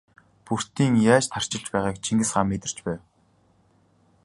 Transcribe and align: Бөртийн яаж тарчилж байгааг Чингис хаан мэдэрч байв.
Бөртийн 0.45 0.93
яаж 1.13 1.25
тарчилж 1.31 1.67
байгааг 1.71 1.97
Чингис 2.03 2.31
хаан 2.33 2.47
мэдэрч 2.49 2.77
байв. 2.85 3.01